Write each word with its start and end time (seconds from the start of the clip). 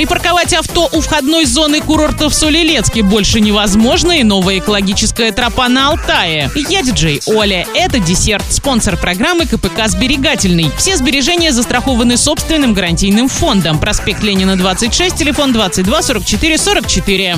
Припарковать 0.00 0.54
авто 0.54 0.88
у 0.92 1.02
входной 1.02 1.44
зоны 1.44 1.82
курорта 1.82 2.30
в 2.30 2.34
Солилецке 2.34 3.02
больше 3.02 3.38
невозможно 3.38 4.12
и 4.12 4.22
новая 4.22 4.56
экологическая 4.56 5.30
тропа 5.30 5.68
на 5.68 5.88
Алтае. 5.88 6.50
Я 6.70 6.80
диджей 6.80 7.20
Оля. 7.26 7.66
Это 7.74 7.98
десерт. 7.98 8.42
Спонсор 8.48 8.96
программы 8.96 9.44
КПК 9.44 9.88
«Сберегательный». 9.88 10.70
Все 10.78 10.96
сбережения 10.96 11.52
застрахованы 11.52 12.16
собственным 12.16 12.72
гарантийным 12.72 13.28
фондом. 13.28 13.78
Проспект 13.78 14.22
Ленина, 14.22 14.56
26, 14.56 15.16
телефон 15.16 15.52
22 15.52 16.02
44 16.02 16.56
44. 16.56 17.34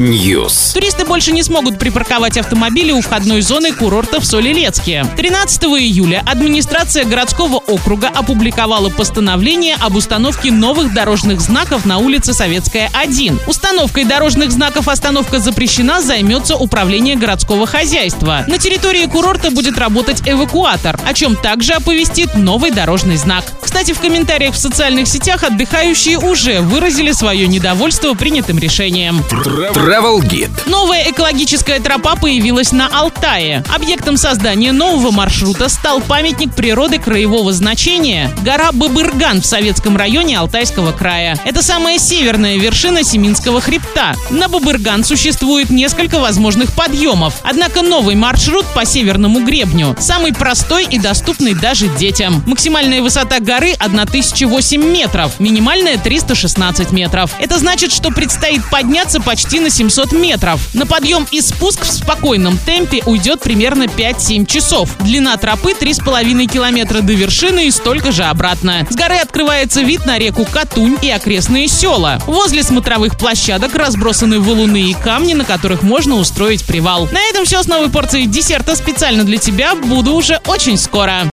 News. 0.00 0.74
Туристы 0.74 1.04
больше 1.04 1.30
не 1.30 1.44
смогут 1.44 1.78
припарковать 1.78 2.36
автомобили 2.36 2.90
у 2.90 3.00
входной 3.00 3.42
зоны 3.42 3.72
курорта 3.72 4.18
в 4.18 4.26
Солилецке. 4.26 5.06
13 5.16 5.62
июля 5.62 6.24
администрация 6.26 7.04
городского 7.04 7.58
округа 7.58 8.08
опубликовала 8.08 8.88
постановление 8.88 9.76
об 9.76 9.94
установке 9.94 10.39
новых 10.48 10.94
дорожных 10.94 11.42
знаков 11.42 11.84
на 11.84 11.98
улице 11.98 12.32
Советская 12.32 12.88
1. 12.94 13.40
Установкой 13.46 14.04
дорожных 14.04 14.50
знаков 14.50 14.88
«Остановка 14.88 15.38
запрещена» 15.38 16.00
займется 16.00 16.56
управление 16.56 17.16
городского 17.16 17.66
хозяйства. 17.66 18.44
На 18.46 18.56
территории 18.56 19.04
курорта 19.04 19.50
будет 19.50 19.76
работать 19.76 20.22
эвакуатор, 20.24 20.98
о 21.06 21.12
чем 21.12 21.36
также 21.36 21.74
оповестит 21.74 22.34
новый 22.36 22.70
дорожный 22.70 23.16
знак. 23.16 23.44
Кстати, 23.60 23.92
в 23.92 24.00
комментариях 24.00 24.54
в 24.54 24.58
социальных 24.58 25.08
сетях 25.08 25.44
отдыхающие 25.44 26.18
уже 26.18 26.60
выразили 26.60 27.12
свое 27.12 27.46
недовольство 27.46 28.14
принятым 28.14 28.58
решением. 28.58 29.18
Travel 29.30 30.20
Guide. 30.20 30.50
Новая 30.66 31.10
экологическая 31.10 31.80
тропа 31.80 32.16
появилась 32.16 32.72
на 32.72 32.86
Алтае. 32.86 33.62
Объектом 33.74 34.16
создания 34.16 34.72
нового 34.72 35.10
маршрута 35.10 35.68
стал 35.68 36.00
памятник 36.00 36.54
природы 36.54 36.98
краевого 36.98 37.52
значения– 37.52 38.30
гора 38.42 38.72
Бабырган 38.72 39.42
в 39.42 39.46
Советском 39.46 39.96
районе 39.96 40.29
Алтайского 40.34 40.92
края. 40.92 41.38
Это 41.44 41.62
самая 41.62 41.98
северная 41.98 42.56
вершина 42.56 43.02
Семинского 43.02 43.60
хребта. 43.60 44.14
На 44.30 44.48
Бабырган 44.48 45.04
существует 45.04 45.70
несколько 45.70 46.18
возможных 46.18 46.72
подъемов. 46.72 47.34
Однако 47.42 47.82
новый 47.82 48.14
маршрут 48.14 48.66
по 48.74 48.84
северному 48.84 49.44
гребню 49.44 49.96
самый 49.98 50.32
простой 50.32 50.84
и 50.84 50.98
доступный 50.98 51.54
даже 51.54 51.88
детям. 51.88 52.42
Максимальная 52.46 53.02
высота 53.02 53.40
горы 53.40 53.74
1008 53.78 54.82
метров, 54.82 55.38
минимальная 55.40 55.98
316 55.98 56.92
метров. 56.92 57.32
Это 57.38 57.58
значит, 57.58 57.92
что 57.92 58.10
предстоит 58.10 58.62
подняться 58.70 59.20
почти 59.20 59.60
на 59.60 59.70
700 59.70 60.12
метров. 60.12 60.60
На 60.74 60.86
подъем 60.86 61.26
и 61.30 61.40
спуск 61.40 61.84
в 61.84 61.90
спокойном 61.90 62.58
темпе 62.58 63.02
уйдет 63.06 63.40
примерно 63.40 63.84
5-7 63.84 64.46
часов. 64.46 64.96
Длина 65.00 65.36
тропы 65.36 65.72
3,5 65.72 66.46
километра 66.46 67.00
до 67.00 67.12
вершины 67.12 67.66
и 67.66 67.70
столько 67.70 68.12
же 68.12 68.24
обратно. 68.24 68.86
С 68.88 68.94
горы 68.94 69.16
открывается 69.16 69.82
вид 69.82 70.06
на 70.06 70.18
реку 70.20 70.44
Катунь 70.44 70.98
и 71.00 71.10
окрестные 71.10 71.66
села. 71.66 72.20
Возле 72.26 72.62
смотровых 72.62 73.16
площадок 73.16 73.74
разбросаны 73.74 74.38
валуны 74.38 74.90
и 74.90 74.94
камни, 74.94 75.32
на 75.32 75.44
которых 75.44 75.82
можно 75.82 76.16
устроить 76.16 76.64
привал. 76.64 77.06
На 77.06 77.20
этом 77.30 77.46
все 77.46 77.62
с 77.62 77.66
новой 77.66 77.88
порцией 77.88 78.26
десерта 78.26 78.76
специально 78.76 79.24
для 79.24 79.38
тебя. 79.38 79.74
Буду 79.74 80.12
уже 80.12 80.38
очень 80.46 80.76
скоро. 80.76 81.22